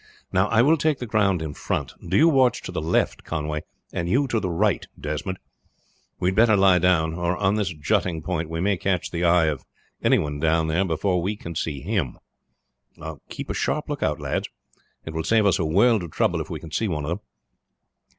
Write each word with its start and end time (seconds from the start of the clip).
Now, 0.33 0.47
I 0.47 0.63
will 0.63 0.77
take 0.77 0.97
the 0.97 1.05
ground 1.05 1.43
in 1.43 1.53
front; 1.53 1.93
do 2.03 2.17
you 2.17 2.27
watch 2.27 2.63
to 2.63 2.71
the 2.71 2.81
left, 2.81 3.23
Conway, 3.23 3.61
and 3.93 4.09
you 4.09 4.25
to 4.29 4.39
the 4.39 4.49
right, 4.49 4.87
Desmond. 4.99 5.37
We 6.19 6.29
had 6.29 6.35
better 6.35 6.55
lie 6.57 6.79
down, 6.79 7.13
or 7.13 7.37
on 7.37 7.53
this 7.53 7.69
jutting 7.71 8.23
point 8.23 8.49
we 8.49 8.61
may 8.61 8.77
catch 8.77 9.11
the 9.11 9.23
eye 9.23 9.45
of 9.45 9.63
any 10.01 10.17
one 10.17 10.39
down 10.39 10.69
there 10.69 10.85
before 10.85 11.21
we 11.21 11.35
can 11.35 11.53
see 11.53 11.81
him. 11.81 12.17
Keep 13.29 13.51
a 13.51 13.53
sharp 13.53 13.89
lookout 13.89 14.19
lads; 14.19 14.49
it 15.05 15.13
will 15.13 15.23
save 15.23 15.45
us 15.45 15.59
a 15.59 15.65
world 15.65 16.01
of 16.01 16.09
trouble 16.09 16.41
if 16.41 16.49
we 16.49 16.59
can 16.59 16.71
see 16.71 16.87
one 16.87 17.03
of 17.05 17.09
them." 17.09 17.19